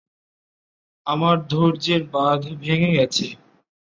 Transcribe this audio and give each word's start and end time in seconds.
আমার 1.07 1.35
ধৈর্যের 1.49 2.01
বাঁধ 2.13 2.41
ভেঙে 2.61 2.91
গেছে। 2.97 3.27